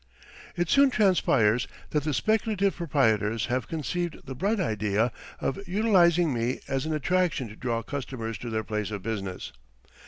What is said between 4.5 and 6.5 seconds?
idea of utilizing